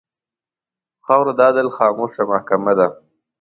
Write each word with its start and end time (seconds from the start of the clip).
خاوره 1.05 1.33
د 1.37 1.39
عدل 1.49 1.67
خاموشه 1.77 2.23
محکمـه 2.31 2.73
ده. 2.79 2.87